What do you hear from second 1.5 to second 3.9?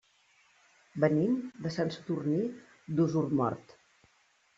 de Sant Sadurní d'Osormort.